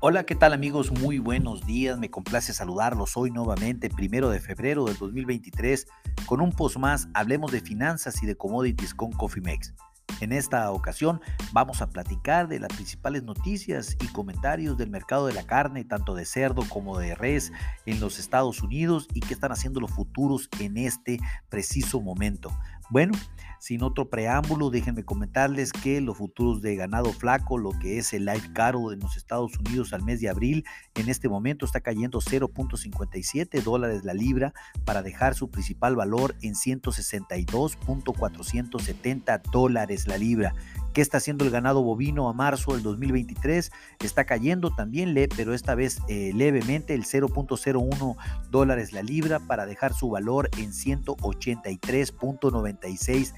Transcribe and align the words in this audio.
Hola, 0.00 0.22
¿qué 0.22 0.36
tal 0.36 0.52
amigos? 0.52 0.92
Muy 0.92 1.18
buenos 1.18 1.66
días, 1.66 1.98
me 1.98 2.08
complace 2.08 2.52
saludarlos 2.52 3.16
hoy 3.16 3.32
nuevamente, 3.32 3.90
primero 3.90 4.30
de 4.30 4.38
febrero 4.38 4.84
del 4.84 4.96
2023, 4.96 5.88
con 6.24 6.40
un 6.40 6.52
post 6.52 6.76
más, 6.76 7.08
hablemos 7.14 7.50
de 7.50 7.60
finanzas 7.60 8.22
y 8.22 8.26
de 8.26 8.36
commodities 8.36 8.94
con 8.94 9.10
CoffeeMex. 9.10 9.74
En 10.20 10.32
esta 10.32 10.70
ocasión 10.70 11.20
vamos 11.52 11.82
a 11.82 11.90
platicar 11.90 12.46
de 12.46 12.60
las 12.60 12.72
principales 12.72 13.24
noticias 13.24 13.96
y 14.00 14.06
comentarios 14.06 14.78
del 14.78 14.88
mercado 14.88 15.26
de 15.26 15.32
la 15.32 15.42
carne, 15.42 15.84
tanto 15.84 16.14
de 16.14 16.24
cerdo 16.24 16.62
como 16.68 16.96
de 16.96 17.16
res 17.16 17.50
en 17.84 17.98
los 17.98 18.20
Estados 18.20 18.62
Unidos 18.62 19.08
y 19.14 19.20
qué 19.20 19.34
están 19.34 19.50
haciendo 19.50 19.80
los 19.80 19.90
futuros 19.90 20.48
en 20.60 20.76
este 20.76 21.18
preciso 21.48 22.00
momento. 22.00 22.52
Bueno, 22.90 23.12
sin 23.60 23.82
otro 23.82 24.08
preámbulo, 24.08 24.70
déjenme 24.70 25.04
comentarles 25.04 25.72
que 25.72 26.00
los 26.00 26.16
futuros 26.16 26.62
de 26.62 26.76
ganado 26.76 27.12
flaco, 27.12 27.58
lo 27.58 27.72
que 27.72 27.98
es 27.98 28.12
el 28.12 28.24
live 28.24 28.52
caro 28.54 28.92
en 28.92 29.00
los 29.00 29.16
Estados 29.16 29.58
Unidos 29.58 29.92
al 29.92 30.04
mes 30.04 30.20
de 30.20 30.28
abril, 30.28 30.64
en 30.94 31.08
este 31.08 31.28
momento 31.28 31.66
está 31.66 31.80
cayendo 31.80 32.20
0.57 32.20 33.60
dólares 33.62 34.04
la 34.04 34.14
libra 34.14 34.54
para 34.84 35.02
dejar 35.02 35.34
su 35.34 35.50
principal 35.50 35.96
valor 35.96 36.36
en 36.40 36.54
162.470 36.54 39.42
dólares 39.50 40.06
la 40.06 40.18
libra. 40.18 40.54
¿Qué 40.92 41.00
está 41.02 41.18
haciendo 41.18 41.44
el 41.44 41.50
ganado 41.50 41.82
bovino 41.82 42.28
a 42.28 42.32
marzo 42.32 42.72
del 42.72 42.82
2023? 42.82 43.70
Está 44.02 44.24
cayendo 44.24 44.74
también, 44.74 45.14
pero 45.36 45.52
esta 45.54 45.74
vez 45.74 45.98
eh, 46.08 46.32
levemente, 46.34 46.94
el 46.94 47.04
0.01 47.04 48.16
dólares 48.50 48.92
la 48.92 49.02
libra 49.02 49.40
para 49.40 49.66
dejar 49.66 49.92
su 49.94 50.10
valor 50.10 50.48
en 50.58 50.72
183.96 52.80 53.34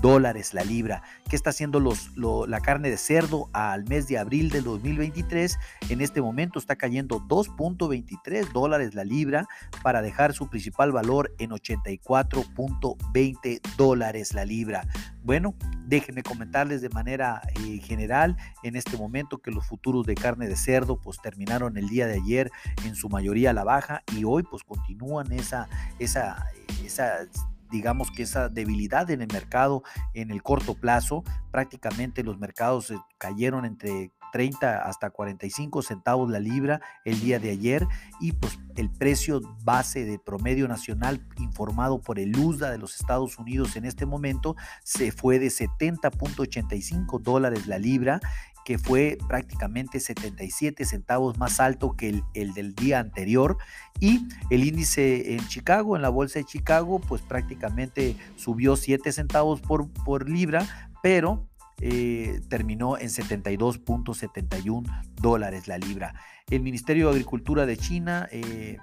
dólares 0.00 0.54
la 0.54 0.64
libra. 0.64 1.02
¿Qué 1.30 1.36
está 1.36 1.50
haciendo 1.50 1.78
los, 1.80 2.10
la 2.16 2.60
carne 2.60 2.88
de 2.90 2.96
cerdo 2.98 3.48
al 3.52 3.84
mes 3.86 4.06
de 4.06 4.18
abril 4.18 4.50
del 4.50 4.62
2023? 4.64 5.58
En 5.88 6.02
este 6.02 6.20
momento 6.20 6.58
está 6.58 6.74
cayendo 6.76 7.20
2.23 7.20 8.52
dólares 8.52 8.94
la 8.94 9.04
libra 9.04 9.46
para 9.82 10.02
dejar 10.02 10.34
su 10.34 10.50
principal 10.50 10.92
valor 10.92 11.34
en 11.38 11.52
84.20 11.52 13.60
dólares 13.78 14.34
la 14.34 14.44
libra. 14.44 14.86
Bueno, 15.22 15.54
déjenme 15.86 16.22
comentarles 16.22 16.82
de 16.82 16.90
manera 16.90 17.40
eh, 17.60 17.78
general 17.78 18.36
en 18.62 18.76
este 18.76 18.98
momento 18.98 19.38
que 19.38 19.50
los 19.50 19.66
futuros 19.66 20.04
de 20.04 20.16
carne 20.16 20.48
de 20.48 20.56
cerdo 20.56 21.00
pues 21.00 21.16
terminaron 21.22 21.78
el 21.78 21.88
día 21.88 22.06
de 22.06 22.12
ayer 22.14 22.50
en 22.84 22.94
su 22.94 23.08
mayoría 23.08 23.50
a 23.50 23.54
la 23.54 23.64
baja 23.64 24.02
y 24.14 24.24
hoy 24.24 24.42
pues 24.42 24.64
continúan 24.64 25.32
esa, 25.32 25.66
esa, 25.98 26.44
esa 26.84 27.26
digamos 27.74 28.12
que 28.12 28.22
esa 28.22 28.48
debilidad 28.48 29.10
en 29.10 29.20
el 29.20 29.28
mercado 29.32 29.82
en 30.14 30.30
el 30.30 30.44
corto 30.44 30.74
plazo. 30.74 31.24
Prácticamente 31.50 32.22
los 32.22 32.38
mercados 32.38 32.94
cayeron 33.18 33.64
entre 33.64 34.12
30 34.34 34.78
hasta 34.78 35.10
45 35.10 35.80
centavos 35.82 36.28
la 36.28 36.40
libra 36.40 36.80
el 37.04 37.20
día 37.20 37.38
de 37.38 37.50
ayer 37.50 37.86
y 38.20 38.32
pues 38.32 38.58
el 38.74 38.90
precio 38.90 39.40
base 39.62 40.04
de 40.04 40.18
promedio 40.18 40.66
nacional 40.66 41.24
informado 41.38 42.00
por 42.00 42.18
el 42.18 42.36
USDA 42.36 42.72
de 42.72 42.78
los 42.78 42.96
Estados 42.98 43.38
Unidos 43.38 43.76
en 43.76 43.84
este 43.84 44.06
momento 44.06 44.56
se 44.82 45.12
fue 45.12 45.38
de 45.38 45.46
70.85 45.46 47.20
dólares 47.20 47.68
la 47.68 47.78
libra 47.78 48.20
que 48.64 48.76
fue 48.76 49.18
prácticamente 49.28 50.00
77 50.00 50.84
centavos 50.84 51.38
más 51.38 51.60
alto 51.60 51.94
que 51.96 52.20
el, 52.32 52.54
del 52.54 52.74
día 52.74 52.98
anterior. 52.98 53.58
Y 54.00 54.26
el 54.48 54.64
índice 54.64 55.34
en 55.34 55.46
Chicago, 55.48 55.96
en 55.96 56.02
la 56.02 56.08
bolsa 56.08 56.38
de 56.38 56.46
Chicago, 56.46 56.98
pues 56.98 57.20
prácticamente 57.20 58.16
subió 58.36 58.76
7 58.76 59.12
centavos 59.12 59.60
por, 59.60 59.92
por 59.92 60.30
libra, 60.30 60.90
pero 61.02 61.46
eh, 61.80 62.40
terminó 62.48 62.98
en 62.98 63.08
72.71 63.08 65.02
dólares 65.20 65.68
la 65.68 65.78
libra. 65.78 66.14
El 66.50 66.62
Ministerio 66.62 67.06
de 67.06 67.12
Agricultura 67.12 67.66
de 67.66 67.76
China 67.76 68.28
eh, 68.30 68.78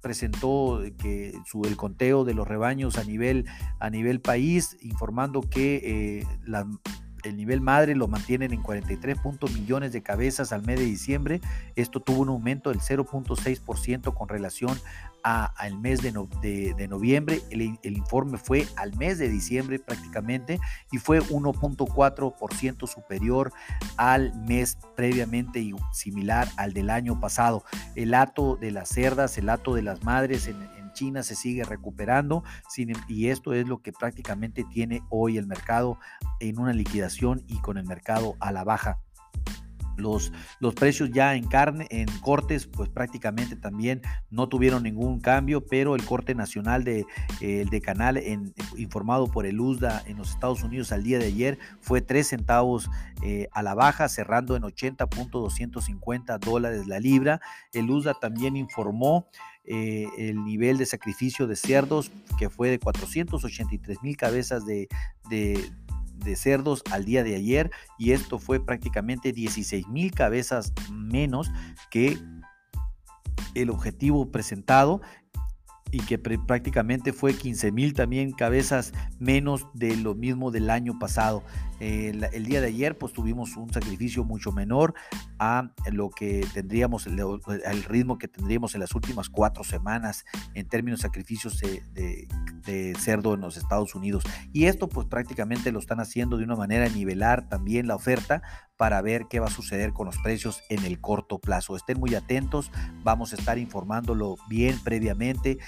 presentó 0.00 0.82
que 0.98 1.32
su, 1.46 1.62
el 1.64 1.76
conteo 1.76 2.24
de 2.24 2.34
los 2.34 2.46
rebaños 2.46 2.98
a 2.98 3.04
nivel, 3.04 3.46
a 3.78 3.88
nivel 3.90 4.20
país, 4.20 4.76
informando 4.82 5.40
que 5.40 6.20
eh, 6.20 6.26
el 7.24 7.36
nivel 7.36 7.60
madre 7.60 7.94
lo 7.94 8.06
mantienen 8.06 8.52
en 8.52 8.62
43 8.62 9.18
millones 9.54 9.92
de 9.92 10.02
cabezas 10.02 10.52
al 10.52 10.64
mes 10.64 10.78
de 10.78 10.84
diciembre. 10.84 11.40
Esto 11.74 12.00
tuvo 12.00 12.22
un 12.22 12.28
aumento 12.28 12.70
del 12.70 12.80
0.6% 12.80 14.14
con 14.14 14.28
relación 14.28 14.78
al 15.24 15.78
mes 15.78 16.02
de, 16.02 16.12
noviembre. 16.86 17.40
El, 17.50 17.78
informe 17.82 18.36
fue 18.36 18.66
al 18.76 18.94
mes 18.96 19.18
de 19.18 19.30
diciembre 19.30 19.78
prácticamente 19.78 20.60
y 20.92 20.98
fue 20.98 21.20
1.4% 21.20 22.86
superior 22.86 23.52
al 23.96 24.34
mes 24.44 24.76
previamente 24.94 25.60
y 25.60 25.74
similar 25.92 26.48
al 26.56 26.74
del 26.74 26.90
año 26.90 27.18
pasado. 27.20 27.64
El 27.94 28.12
hato 28.12 28.56
de 28.56 28.70
las 28.70 28.90
cerdas, 28.90 29.38
el 29.38 29.48
hato 29.48 29.74
de 29.74 29.82
las 29.82 30.04
madres 30.04 30.46
en 30.46 30.60
China 30.94 31.22
se 31.22 31.34
sigue 31.34 31.64
recuperando 31.64 32.42
y 33.08 33.28
esto 33.28 33.52
es 33.52 33.68
lo 33.68 33.82
que 33.82 33.92
prácticamente 33.92 34.64
tiene 34.64 35.02
hoy 35.10 35.36
el 35.36 35.46
mercado 35.46 35.98
en 36.40 36.58
una 36.58 36.72
liquidación 36.72 37.44
y 37.46 37.58
con 37.60 37.76
el 37.76 37.84
mercado 37.84 38.36
a 38.40 38.52
la 38.52 38.64
baja. 38.64 38.98
Los, 39.96 40.32
los, 40.58 40.74
precios 40.74 41.10
ya 41.12 41.36
en 41.36 41.46
carne, 41.46 41.86
en 41.90 42.08
cortes, 42.20 42.66
pues 42.66 42.88
prácticamente 42.88 43.54
también 43.54 44.02
no 44.28 44.48
tuvieron 44.48 44.82
ningún 44.82 45.20
cambio, 45.20 45.64
pero 45.64 45.94
el 45.94 46.04
corte 46.04 46.34
nacional 46.34 46.82
de, 46.82 47.06
el 47.40 47.68
de 47.68 47.80
canal 47.80 48.20
informado 48.76 49.28
por 49.28 49.46
el 49.46 49.60
USDA 49.60 50.02
en 50.06 50.16
los 50.16 50.30
Estados 50.30 50.64
Unidos 50.64 50.90
al 50.90 51.04
día 51.04 51.20
de 51.20 51.26
ayer 51.26 51.58
fue 51.80 52.00
3 52.00 52.26
centavos 52.26 52.90
eh, 53.22 53.48
a 53.52 53.62
la 53.62 53.74
baja, 53.74 54.08
cerrando 54.08 54.56
en 54.56 54.64
80.250 54.64 56.40
dólares 56.40 56.88
la 56.88 56.98
libra. 56.98 57.40
El 57.72 57.88
USDA 57.88 58.14
también 58.14 58.56
informó 58.56 59.28
eh, 59.66 60.06
el 60.18 60.44
nivel 60.44 60.76
de 60.76 60.86
sacrificio 60.86 61.46
de 61.46 61.56
cerdos, 61.56 62.12
que 62.38 62.50
fue 62.50 62.68
de 62.68 62.78
483 62.78 64.02
mil 64.02 64.16
cabezas 64.16 64.66
de, 64.66 64.88
de, 65.30 66.36
cerdos 66.36 66.82
al 66.90 67.04
día 67.04 67.22
de 67.22 67.36
ayer, 67.36 67.70
y 67.98 68.12
esto 68.12 68.38
fue 68.38 68.64
prácticamente 68.64 69.32
16 69.32 69.88
mil 69.88 70.12
cabezas 70.12 70.72
menos 70.92 71.50
que 71.90 72.18
el 73.54 73.70
objetivo 73.70 74.30
presentado 74.30 75.00
y 75.90 75.98
que 75.98 76.18
prácticamente 76.18 77.12
fue 77.12 77.34
15 77.34 77.70
mil 77.70 77.94
también 77.94 78.32
cabezas 78.32 78.92
menos 79.18 79.66
de 79.74 79.96
lo 79.96 80.14
mismo 80.14 80.50
del 80.50 80.70
año 80.70 80.98
pasado. 80.98 81.44
El, 81.80 82.44
día 82.44 82.60
de 82.60 82.68
ayer 82.68 82.96
pues 82.96 83.12
tuvimos 83.12 83.56
un 83.56 83.72
sacrificio 83.72 84.24
mucho 84.24 84.52
menor 84.52 84.94
a 85.38 85.70
lo 85.90 86.10
que 86.10 86.46
tendríamos, 86.54 87.06
el, 87.06 87.84
ritmo 87.84 88.18
que 88.18 88.28
tendríamos 88.28 88.74
en 88.74 88.80
las 88.80 88.94
últimas 88.94 89.28
cuatro 89.28 89.64
semanas 89.64 90.24
en 90.54 90.68
términos 90.68 91.00
de 91.00 91.02
sacrificios 91.02 91.60
de, 91.60 92.28
de 92.64 92.94
cerdo 92.98 93.34
en 93.34 93.40
los 93.40 93.56
Estados 93.56 93.94
Unidos. 93.94 94.24
Y 94.52 94.64
esto 94.64 94.88
pues 94.88 95.06
prácticamente 95.06 95.72
lo 95.72 95.78
están 95.78 96.00
haciendo 96.00 96.36
de 96.36 96.44
una 96.44 96.56
manera 96.56 96.88
nivelar 96.88 97.48
también 97.48 97.86
la 97.86 97.96
oferta 97.96 98.42
para 98.76 99.00
ver 99.02 99.26
qué 99.28 99.40
va 99.40 99.46
a 99.46 99.50
suceder 99.50 99.92
con 99.92 100.06
los 100.06 100.18
precios 100.18 100.62
en 100.68 100.84
el 100.84 101.00
corto 101.00 101.38
plazo. 101.38 101.76
Estén 101.76 102.00
muy 102.00 102.14
atentos, 102.14 102.72
vamos 103.02 103.32
a 103.32 103.36
estar 103.36 103.58
informándolo 103.58 104.36
bien 104.48 104.78
previamente, 104.82 105.58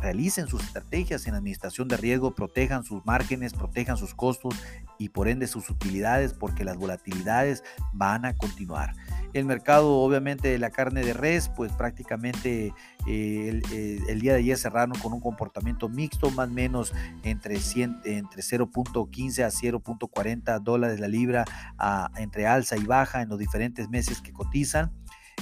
realicen 0.00 0.46
sus 0.46 0.62
estrategias 0.62 1.26
en 1.26 1.34
administración 1.34 1.88
de 1.88 1.96
riesgo, 1.96 2.34
protejan 2.34 2.84
sus 2.84 3.04
márgenes, 3.06 3.54
protejan 3.54 3.96
sus 3.96 4.14
costos 4.14 4.54
y 4.98 5.08
por 5.08 5.28
ende 5.28 5.46
sus 5.46 5.70
utilidades 5.70 6.34
porque 6.34 6.64
las 6.64 6.76
volatilidades 6.76 7.64
van 7.92 8.24
a 8.24 8.36
continuar. 8.36 8.94
El 9.32 9.46
mercado, 9.46 9.98
obviamente, 9.98 10.48
de 10.48 10.58
la 10.58 10.70
carne 10.70 11.04
de 11.04 11.12
res, 11.12 11.48
pues 11.48 11.72
prácticamente 11.72 12.72
eh, 13.06 13.62
eh, 13.72 13.98
el, 14.08 14.20
día 14.20 14.34
de 14.34 14.38
ayer 14.38 14.56
cerraron 14.56 14.96
con 15.00 15.12
un 15.12 15.20
comportamiento 15.20 15.88
mixto, 15.88 16.30
más 16.30 16.48
o 16.48 16.52
menos 16.52 16.92
entre, 17.24 17.56
entre 17.56 18.42
0.15 18.42 19.42
a 19.42 19.48
0.40 19.48 20.60
dólares 20.60 21.00
la 21.00 21.08
libra, 21.08 21.44
entre 22.16 22.46
alza 22.46 22.76
y 22.76 22.84
baja 22.84 23.22
en 23.22 23.28
los 23.28 23.38
diferentes 23.38 23.88
meses 23.88 24.20
que 24.20 24.32
cotizan 24.32 24.92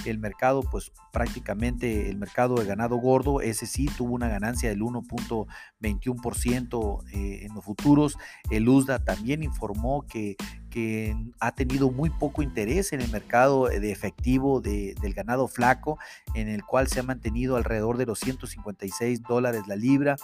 el 0.04 0.18
mercado, 0.18 0.62
pues 0.62 0.92
prácticamente 1.12 2.08
el 2.08 2.16
mercado 2.16 2.54
de 2.56 2.64
ganado 2.64 2.96
gordo, 2.96 3.40
ese 3.40 3.66
sí 3.66 3.86
tuvo 3.86 4.14
una 4.14 4.28
ganancia 4.28 4.68
del 4.68 4.80
1.21% 4.80 7.04
eh, 7.12 7.44
en 7.44 7.54
los 7.54 7.64
futuros. 7.64 8.18
El 8.50 8.68
USDA 8.68 9.04
también 9.04 9.42
informó 9.42 10.06
que, 10.06 10.36
que 10.70 11.16
ha 11.40 11.54
tenido 11.54 11.90
muy 11.90 12.10
poco 12.10 12.42
interés 12.42 12.92
en 12.92 13.00
el 13.00 13.10
mercado 13.10 13.66
de 13.66 13.90
efectivo 13.92 14.60
del 14.60 15.14
ganado 15.14 15.48
flaco, 15.48 15.98
en 16.34 16.48
el 16.48 16.62
cual 16.64 16.88
se 16.88 17.00
ha 17.00 17.02
mantenido 17.02 17.56
alrededor 17.56 17.98
de 17.98 18.06
los 18.06 18.20
156 18.20 19.22
dólares 19.22 19.62
la 19.66 19.76
libra, 19.76 20.16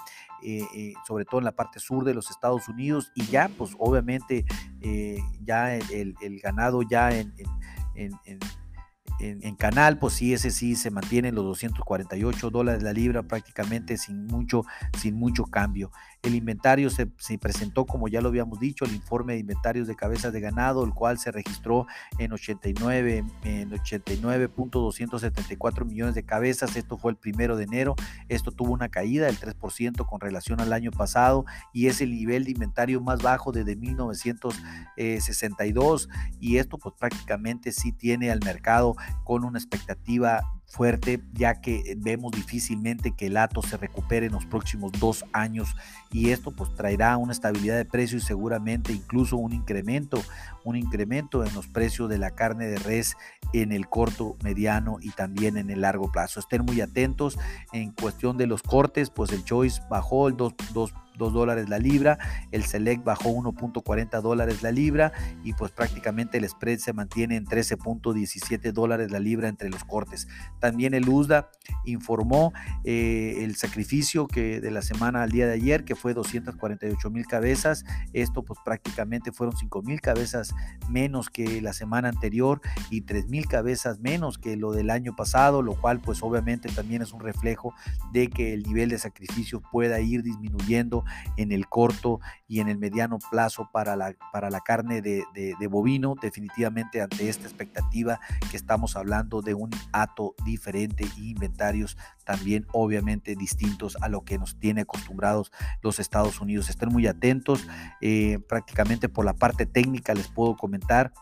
eh, 0.42 0.62
eh, 0.74 0.92
sobre 1.06 1.24
todo 1.24 1.38
en 1.38 1.44
la 1.44 1.52
parte 1.52 1.80
sur 1.80 2.04
de 2.04 2.14
los 2.14 2.30
Estados 2.30 2.68
Unidos, 2.68 3.10
y 3.14 3.26
ya, 3.26 3.50
pues 3.58 3.72
obviamente, 3.78 4.44
ya 5.44 5.74
el, 5.74 6.40
ganado 6.42 6.82
ya 6.82 7.10
en, 7.10 7.32
canal, 9.58 9.98
pues 9.98 10.14
sí, 10.14 10.32
ese 10.32 10.50
sí 10.50 10.76
se 10.76 10.90
mantiene 10.90 11.28
en 11.28 11.34
los 11.34 11.44
248 11.44 12.50
dólares 12.50 12.82
la 12.82 12.92
libra 12.92 13.22
prácticamente 13.22 13.96
sin 13.96 14.26
mucho, 14.26 14.64
sin 14.96 15.14
mucho 15.14 15.44
cambio. 15.44 15.90
El 16.22 16.34
inventario 16.34 16.90
se, 16.90 17.06
presentó, 17.38 17.86
como 17.86 18.08
ya 18.08 18.20
lo 18.20 18.28
habíamos 18.28 18.58
dicho, 18.58 18.84
el 18.84 18.92
informe 18.92 19.34
de 19.34 19.38
inventarios 19.38 19.86
de 19.86 19.94
cabezas 19.94 20.32
de 20.32 20.40
ganado, 20.40 20.84
el 20.84 20.92
cual 20.92 21.16
se 21.18 21.30
registró 21.30 21.86
en 22.18 22.32
89, 22.32 23.24
en 23.44 23.70
89.274 23.70 25.84
millones 25.84 26.16
de 26.16 26.24
cabezas. 26.24 26.74
Esto 26.74 26.98
fue 26.98 27.12
el 27.12 27.16
primero 27.16 27.56
de 27.56 27.62
enero. 27.64 27.94
Esto 28.28 28.50
tuvo 28.50 28.72
una 28.72 28.88
caída 28.88 29.26
del 29.26 29.38
3% 29.38 30.04
con 30.06 30.20
relación 30.20 30.60
al 30.60 30.72
año 30.72 30.90
pasado 30.90 31.44
y 31.72 31.86
es 31.86 32.00
el 32.00 32.10
nivel 32.10 32.42
de 32.44 32.50
inventario 32.50 33.00
más 33.00 33.22
bajo 33.22 33.52
desde 33.52 33.76
1962 33.76 36.08
y 36.40 36.56
esto 36.56 36.78
pues 36.78 36.96
prácticamente 36.98 37.70
sí 37.70 37.92
tiene 37.92 38.32
al 38.32 38.40
mercado 38.44 38.96
con 39.24 39.44
una 39.44 39.58
expectativa 39.58 40.40
fuerte, 40.68 41.22
ya 41.32 41.60
que 41.60 41.96
vemos 41.96 42.32
difícilmente 42.32 43.14
que 43.16 43.26
el 43.26 43.38
ATO 43.38 43.62
se 43.62 43.78
recupere 43.78 44.26
en 44.26 44.32
los 44.32 44.44
próximos 44.44 44.92
dos 44.92 45.24
años 45.32 45.74
y 46.12 46.30
esto 46.30 46.50
pues 46.50 46.74
traerá 46.74 47.16
una 47.16 47.32
estabilidad 47.32 47.76
de 47.76 47.86
precio 47.86 48.18
y 48.18 48.20
seguramente 48.20 48.92
incluso 48.92 49.38
un 49.38 49.54
incremento, 49.54 50.22
un 50.64 50.76
incremento 50.76 51.44
en 51.44 51.54
los 51.54 51.66
precios 51.66 52.10
de 52.10 52.18
la 52.18 52.32
carne 52.32 52.66
de 52.66 52.78
res 52.78 53.16
en 53.54 53.72
el 53.72 53.88
corto, 53.88 54.36
mediano 54.42 54.98
y 55.00 55.10
también 55.10 55.56
en 55.56 55.70
el 55.70 55.80
largo 55.80 56.12
plazo. 56.12 56.38
Estén 56.38 56.64
muy 56.64 56.82
atentos 56.82 57.38
en 57.72 57.92
cuestión 57.92 58.36
de 58.36 58.46
los 58.46 58.62
cortes, 58.62 59.08
pues 59.10 59.32
el 59.32 59.44
Choice 59.44 59.80
bajó 59.88 60.28
el 60.28 60.36
2, 60.36 60.54
2 60.74 60.94
2 61.18 61.32
dólares 61.32 61.68
la 61.68 61.78
libra, 61.78 62.18
el 62.52 62.64
Select 62.64 63.04
bajó 63.04 63.30
1.40 63.30 64.22
dólares 64.22 64.62
la 64.62 64.70
libra 64.70 65.12
y 65.44 65.52
pues 65.52 65.72
prácticamente 65.72 66.38
el 66.38 66.48
spread 66.48 66.78
se 66.78 66.92
mantiene 66.92 67.36
en 67.36 67.44
13.17 67.44 68.72
dólares 68.72 69.10
la 69.10 69.18
libra 69.18 69.48
entre 69.48 69.68
los 69.68 69.84
cortes. 69.84 70.28
También 70.60 70.94
el 70.94 71.08
USDA 71.08 71.50
informó 71.84 72.52
eh, 72.84 73.36
el 73.40 73.56
sacrificio 73.56 74.26
que 74.26 74.60
de 74.60 74.70
la 74.70 74.82
semana 74.82 75.22
al 75.22 75.30
día 75.30 75.46
de 75.46 75.54
ayer, 75.54 75.84
que 75.84 75.94
fue 75.94 76.14
248 76.14 77.10
mil 77.10 77.26
cabezas. 77.26 77.84
Esto 78.12 78.42
pues 78.42 78.58
prácticamente 78.64 79.32
fueron 79.32 79.56
5 79.56 79.82
mil 79.82 80.00
cabezas 80.00 80.54
menos 80.88 81.30
que 81.30 81.60
la 81.60 81.72
semana 81.72 82.08
anterior 82.08 82.60
y 82.90 83.02
3 83.02 83.28
mil 83.28 83.46
cabezas 83.46 84.00
menos 84.00 84.38
que 84.38 84.56
lo 84.56 84.72
del 84.72 84.90
año 84.90 85.14
pasado, 85.14 85.62
lo 85.62 85.74
cual 85.74 86.00
pues 86.00 86.22
obviamente 86.22 86.68
también 86.68 87.02
es 87.02 87.12
un 87.12 87.20
reflejo 87.20 87.74
de 88.12 88.28
que 88.28 88.52
el 88.54 88.62
nivel 88.62 88.90
de 88.90 88.98
sacrificio 88.98 89.60
pueda 89.72 90.00
ir 90.00 90.22
disminuyendo 90.22 91.04
en 91.36 91.52
el 91.52 91.68
corto 91.68 92.20
y 92.46 92.60
en 92.60 92.68
el 92.68 92.78
mediano 92.78 93.18
plazo 93.30 93.68
para 93.72 93.96
la, 93.96 94.14
para 94.32 94.50
la 94.50 94.60
carne 94.60 95.02
de, 95.02 95.24
de 95.34 95.66
bovino. 95.66 96.14
Definitivamente 96.20 97.00
ante 97.00 97.28
esta 97.28 97.44
expectativa 97.44 98.20
que 98.50 98.56
estamos 98.56 98.96
hablando 98.96 99.42
de 99.42 99.54
un 99.54 99.70
ato 99.92 100.34
diferente 100.48 101.06
y 101.16 101.30
inventarios 101.30 101.96
también 102.24 102.66
obviamente 102.72 103.36
distintos 103.36 103.96
a 104.00 104.08
lo 104.08 104.24
que 104.24 104.38
nos 104.38 104.58
tiene 104.58 104.82
acostumbrados 104.82 105.52
los 105.82 105.98
Estados 105.98 106.40
Unidos. 106.40 106.68
Estén 106.68 106.90
muy 106.90 107.06
atentos, 107.06 107.66
eh, 108.00 108.38
prácticamente 108.48 109.08
por 109.08 109.24
la 109.24 109.34
parte 109.34 109.66
técnica 109.66 110.14
les 110.14 110.28
puedo 110.28 110.56
comentar 110.56 111.12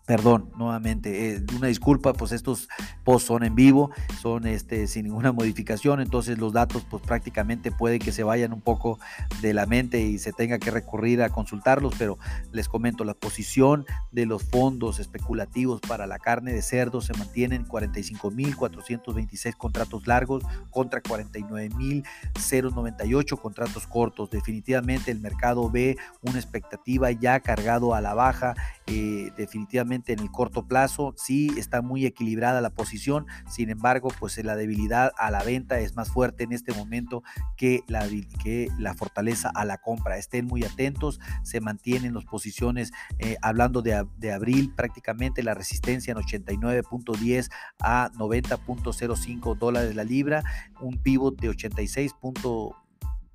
Perdón, 0.06 0.52
nuevamente, 0.58 1.36
eh, 1.36 1.44
una 1.56 1.68
disculpa, 1.68 2.12
pues 2.12 2.34
estos 2.34 2.68
posts 3.06 3.28
son 3.28 3.46
en 3.46 3.56
vivo, 3.56 3.90
son 4.22 4.46
este, 4.46 4.86
sin 4.88 5.06
ninguna 5.06 5.32
modificación, 5.32 6.02
entonces 6.02 6.40
los 6.40 6.52
datos 6.52 6.86
pues 6.90 7.02
prácticamente 7.02 7.72
puede 7.72 8.00
que 8.00 8.12
se 8.12 8.24
vayan 8.24 8.52
un 8.52 8.60
poco 8.60 9.00
de 9.42 9.54
la 9.54 9.66
mente 9.66 10.02
y 10.02 10.20
se 10.20 10.34
tenga 10.34 10.60
que 10.60 10.72
recurrir 10.72 11.22
a 11.22 11.30
consultarlos, 11.30 11.94
pero 11.98 12.18
les 12.52 12.68
comento, 12.68 13.06
la 13.06 13.14
posición 13.14 13.86
de 14.12 14.26
los 14.26 14.44
fondos 14.44 15.00
especulativos 15.00 15.80
para 15.80 16.06
la 16.06 16.20
carne 16.20 16.52
de 16.52 16.62
cerdo 16.62 17.00
se 17.00 17.14
mantiene 17.14 17.56
en 17.56 17.66
45.426 17.66 19.56
contratos 19.56 20.06
largos 20.06 20.44
contra 20.70 21.02
49.098 21.02 23.40
contratos 23.40 23.88
cortos. 23.88 24.30
Definitivamente 24.30 25.12
el 25.12 25.22
mercado 25.22 25.70
ve 25.70 25.96
una 26.24 26.40
expectativa 26.40 27.10
ya 27.12 27.40
cargado 27.40 27.96
a 27.96 28.02
la 28.02 28.14
baja, 28.14 28.54
eh, 28.88 29.32
definitivamente 29.38 29.93
en 29.94 30.20
el 30.20 30.32
corto 30.32 30.68
plazo. 30.68 31.14
Sí 31.18 31.52
está 31.58 31.82
muy 31.82 32.06
equilibrada 32.06 32.62
la 32.62 32.72
posición, 32.72 33.26
sin 33.50 33.70
embargo, 33.70 34.10
pues 34.20 34.44
la 34.44 34.56
debilidad 34.56 35.12
a 35.18 35.32
la 35.32 35.44
venta 35.44 35.80
es 35.80 35.96
más 35.96 36.10
fuerte 36.10 36.44
en 36.44 36.52
este 36.52 36.74
momento 36.74 37.24
que 37.56 37.84
la, 37.88 38.08
que 38.44 38.70
la 38.80 38.94
fortaleza 38.94 39.52
a 39.54 39.66
la 39.66 39.78
compra. 39.78 40.18
Estén 40.18 40.46
muy 40.46 40.64
atentos, 40.64 41.20
se 41.44 41.62
mantienen 41.62 42.14
las 42.14 42.26
posiciones, 42.26 42.92
eh, 43.20 43.38
hablando 43.42 43.82
de, 43.82 43.94
abril, 44.32 44.74
prácticamente 44.76 45.44
la 45.44 45.54
resistencia 45.54 46.12
en 46.12 46.18
89.10 46.18 47.52
a 47.80 48.12
90.05 48.14 49.58
dólares 49.58 49.96
la 49.96 50.04
libra, 50.04 50.44
un 50.82 50.98
pivot 50.98 51.40
de 51.40 51.50
86. 51.50 52.14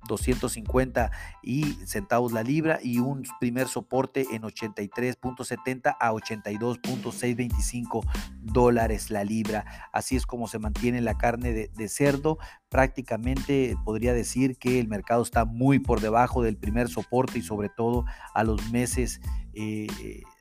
250 0.07 1.11
y 1.43 1.63
centavos 1.85 2.31
la 2.31 2.43
libra 2.43 2.79
y 2.81 2.99
un 2.99 3.23
primer 3.39 3.67
soporte 3.67 4.25
en 4.31 4.43
83.70 4.43 5.97
a 5.99 6.11
82.625 6.11 8.05
dólares 8.41 9.11
la 9.11 9.23
libra. 9.23 9.89
Así 9.91 10.15
es 10.15 10.25
como 10.25 10.47
se 10.47 10.59
mantiene 10.59 11.01
la 11.01 11.17
carne 11.17 11.51
de, 11.53 11.89
cerdo. 11.89 12.37
Prácticamente 12.69 13.75
podría 13.83 14.13
decir 14.13 14.57
que 14.57 14.79
el 14.79 14.87
mercado 14.87 15.23
está 15.23 15.45
muy 15.45 15.79
por 15.79 16.01
debajo 16.01 16.43
del 16.43 16.57
primer 16.57 16.87
soporte 16.87 17.39
y 17.39 17.41
sobre 17.41 17.69
todo 17.69 18.05
a 18.33 18.43
los 18.43 18.71
meses 18.71 19.21
eh, 19.53 19.87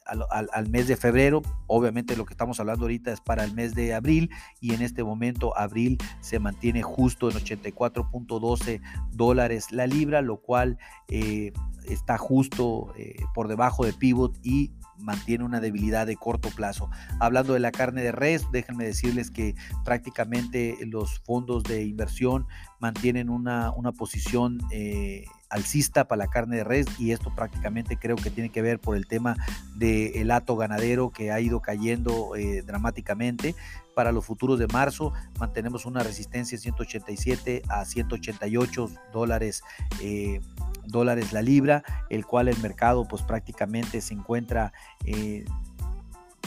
al, 0.08 0.68
mes 0.68 0.88
de 0.88 0.96
febrero. 0.96 1.42
Obviamente 1.66 2.16
lo 2.16 2.24
que 2.24 2.34
estamos 2.34 2.58
hablando 2.60 2.84
ahorita 2.84 3.12
es 3.12 3.20
para 3.20 3.44
el 3.44 3.54
mes 3.54 3.74
de 3.74 3.94
abril 3.94 4.30
y 4.60 4.74
en 4.74 4.82
este 4.82 5.04
momento 5.04 5.56
abril 5.56 5.98
se 6.20 6.38
mantiene 6.38 6.82
justo 6.82 7.30
en 7.30 7.36
84.12 7.36 8.80
dólares 9.12 9.70
la 9.70 9.86
libra, 9.86 10.22
lo 10.22 10.38
cual 10.38 10.78
eh, 11.08 11.52
está 11.86 12.18
justo 12.18 12.92
eh, 12.96 13.16
por 13.34 13.48
debajo 13.48 13.84
de 13.84 13.92
pivot 13.92 14.38
y 14.42 14.72
mantiene 14.98 15.44
una 15.44 15.60
debilidad 15.60 16.06
de 16.06 16.16
corto 16.16 16.50
plazo. 16.50 16.90
Hablando 17.20 17.54
de 17.54 17.60
la 17.60 17.70
carne 17.70 18.02
de 18.02 18.12
res, 18.12 18.50
déjenme 18.50 18.84
decirles 18.84 19.30
que 19.30 19.54
prácticamente 19.84 20.76
los 20.86 21.20
fondos 21.20 21.62
de 21.62 21.84
inversión 21.84 22.46
mantienen 22.80 23.30
una, 23.30 23.70
una 23.72 23.92
posición 23.92 24.58
eh, 24.72 25.24
alcista 25.50 26.06
para 26.06 26.24
la 26.24 26.30
carne 26.30 26.56
de 26.56 26.64
res 26.64 26.86
y 26.98 27.12
esto 27.12 27.34
prácticamente 27.34 27.96
creo 27.96 28.16
que 28.16 28.30
tiene 28.30 28.50
que 28.50 28.62
ver 28.62 28.78
por 28.78 28.96
el 28.96 29.06
tema 29.06 29.36
del 29.76 30.30
hato 30.30 30.56
ganadero 30.56 31.10
que 31.10 31.30
ha 31.30 31.40
ido 31.40 31.60
cayendo 31.60 32.36
eh, 32.36 32.62
dramáticamente. 32.62 33.54
Para 33.94 34.12
los 34.12 34.24
futuros 34.24 34.58
de 34.58 34.66
marzo 34.68 35.12
mantenemos 35.38 35.86
una 35.86 36.02
resistencia 36.02 36.56
de 36.56 36.62
187 36.62 37.62
a 37.68 37.84
188 37.84 38.90
dólares. 39.12 39.62
Eh, 40.00 40.40
dólares 40.84 41.32
la 41.32 41.42
libra, 41.42 41.82
el 42.08 42.24
cual 42.26 42.48
el 42.48 42.58
mercado 42.58 43.06
pues 43.06 43.22
prácticamente 43.22 44.00
se 44.00 44.14
encuentra 44.14 44.72
eh, 45.04 45.44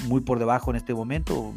muy 0.07 0.21
por 0.21 0.39
debajo 0.39 0.71
en 0.71 0.77
este 0.77 0.93
momento, 0.93 1.53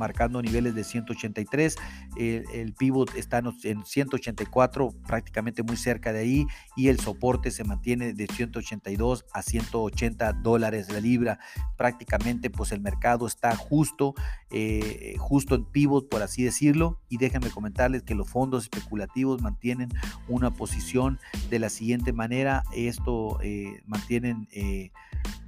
marcando 0.00 0.42
niveles 0.42 0.74
de 0.74 0.82
183. 0.82 1.76
El, 2.16 2.74
pivot 2.74 3.14
está 3.14 3.42
en 3.62 3.84
184, 3.84 4.94
prácticamente 5.06 5.62
muy 5.62 5.76
cerca 5.76 6.12
de 6.12 6.20
ahí, 6.20 6.46
y 6.76 6.88
el 6.88 6.98
soporte 6.98 7.50
se 7.50 7.62
mantiene 7.62 8.14
de 8.14 8.26
182 8.26 9.26
a 9.32 9.42
180 9.42 10.32
dólares 10.42 10.90
la 10.90 11.00
libra. 11.00 11.38
Prácticamente, 11.76 12.50
pues 12.50 12.72
el 12.72 12.80
mercado 12.80 13.26
está 13.26 13.54
justo, 13.54 14.14
eh, 14.50 15.14
justo 15.18 15.54
en 15.54 15.64
pivot, 15.66 16.08
por 16.08 16.22
así 16.22 16.42
decirlo. 16.42 16.98
Y 17.08 17.18
déjenme 17.18 17.50
comentarles 17.50 18.02
que 18.02 18.14
los 18.14 18.28
fondos 18.28 18.64
especulativos 18.64 19.42
mantienen 19.42 19.90
una 20.28 20.50
posición 20.50 21.18
de 21.50 21.58
la 21.58 21.68
siguiente 21.68 22.12
manera. 22.12 22.62
Esto 22.74 23.38
eh, 23.42 23.82
mantienen, 23.86 24.48
eh, 24.52 24.90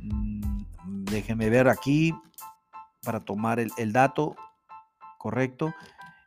mm, 0.01 1.05
déjenme 1.05 1.49
ver 1.49 1.69
aquí, 1.69 2.15
para 3.03 3.21
tomar 3.21 3.59
el, 3.59 3.93
dato 3.93 4.37
correcto. 5.19 5.75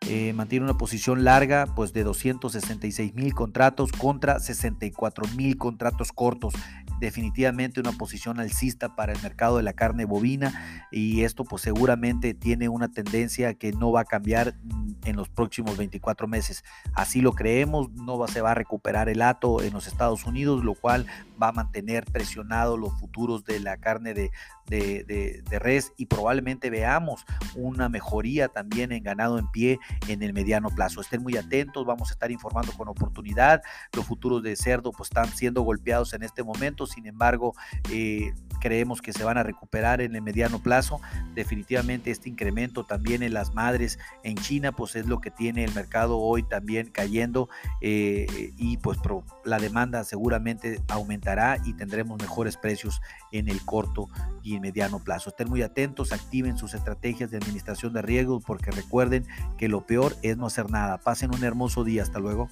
Eh, 0.07 0.33
mantiene 0.33 0.65
una 0.65 0.77
posición 0.77 1.23
larga 1.23 1.65
pues 1.75 1.91
de 1.91 2.03
266 2.03 3.15
mil 3.15 3.33
contratos 3.33 3.91
contra 3.91 4.39
64 4.39 5.25
mil 5.35 5.57
contratos 5.57 6.11
cortos. 6.11 6.53
Definitivamente 6.99 7.79
una 7.79 7.91
posición 7.91 8.39
alcista 8.39 8.95
para 8.95 9.13
el 9.13 9.21
mercado 9.21 9.57
de 9.57 9.63
la 9.63 9.73
carne 9.73 10.05
bovina 10.05 10.87
y 10.91 11.23
esto 11.23 11.43
pues 11.43 11.61
seguramente 11.61 12.33
tiene 12.33 12.69
una 12.69 12.89
tendencia 12.89 13.53
que 13.53 13.71
no 13.71 13.91
va 13.91 14.01
a 14.01 14.05
cambiar 14.05 14.55
mm, 14.63 14.95
en 15.05 15.15
los 15.15 15.29
próximos 15.29 15.77
24 15.77 16.27
meses. 16.27 16.63
Así 16.93 17.21
lo 17.21 17.33
creemos, 17.33 17.91
no 17.91 18.25
se 18.27 18.41
va 18.41 18.51
a 18.51 18.55
recuperar 18.55 19.09
el 19.09 19.21
ato 19.21 19.61
en 19.61 19.73
los 19.73 19.87
Estados 19.87 20.25
Unidos, 20.25 20.63
lo 20.63 20.73
cual 20.73 21.05
va 21.41 21.49
a 21.49 21.51
mantener 21.51 22.05
presionado 22.05 22.77
los 22.77 22.97
futuros 22.99 23.43
de 23.43 23.59
la 23.59 23.77
carne 23.77 24.13
de, 24.13 24.31
de, 24.67 25.59
res 25.59 25.93
y 25.97 26.07
probablemente 26.07 26.69
veamos 26.69 27.25
una 27.55 27.87
mejoría 27.89 28.49
también 28.49 28.91
en 28.91 29.03
ganado 29.03 29.37
en 29.37 29.49
pie 29.51 29.79
en 30.07 30.23
el 30.23 30.33
mediano 30.33 30.69
plazo. 30.69 31.01
Estén 31.01 31.23
muy 31.23 31.37
atentos, 31.37 31.85
vamos 31.85 32.09
a 32.09 32.13
estar 32.13 32.31
informando 32.31 32.73
con 32.73 32.87
oportunidad. 32.87 33.61
Los 33.93 34.05
futuros 34.05 34.43
de 34.43 34.55
cerdo 34.55 34.91
pues 34.91 35.09
están 35.09 35.27
siendo 35.29 35.61
golpeados 35.61 36.13
en 36.13 36.23
este 36.23 36.43
momento, 36.43 36.84
sin 36.85 37.07
embargo, 37.07 37.55
eh, 37.91 38.33
creemos 38.59 39.01
que 39.01 39.13
se 39.13 39.23
van 39.23 39.37
a 39.37 39.43
recuperar 39.43 40.01
en 40.01 40.15
el 40.15 40.21
mediano 40.21 40.59
plazo. 40.59 40.99
Definitivamente 41.35 42.11
este 42.11 42.29
incremento 42.29 42.83
también 42.83 43.21
en 43.21 43.33
las 43.33 43.53
madres 43.53 43.99
en 44.23 44.37
China, 44.37 44.71
pues 44.71 44.95
es 44.95 45.05
lo 45.05 45.21
que 45.21 45.29
tiene 45.29 45.63
el 45.63 45.73
mercado 45.73 46.17
hoy 46.17 46.43
también 46.43 46.89
cayendo 46.89 47.47
eh, 47.81 48.25
y 48.57 48.77
pues 48.77 48.97
la 49.43 49.59
demanda 49.59 50.03
seguramente 50.03 50.81
aumentará 50.87 51.57
y 51.63 51.73
tendremos 51.73 52.19
mejores 52.19 52.57
precios 52.57 53.01
en 53.31 53.49
el 53.49 53.63
corto 53.63 54.09
y 54.41 54.59
mediano 54.59 54.97
plazo. 54.97 55.29
Estén 55.29 55.49
muy 55.49 55.61
atentos, 55.61 56.11
activen 56.11 56.57
sus 56.57 56.73
estrategias 56.73 57.29
de 57.31 57.37
administración 57.37 57.93
de 57.93 58.01
riesgos 58.01 58.43
porque 58.45 58.71
recuerden 58.71 59.25
que 59.57 59.69
lo 59.69 59.85
peor 59.85 60.15
es 60.23 60.37
no 60.37 60.47
hacer 60.47 60.71
nada. 60.71 60.97
Pasen 60.97 61.33
un 61.33 61.43
hermoso 61.43 61.83
día. 61.83 62.01
Hasta 62.01 62.19
luego. 62.19 62.49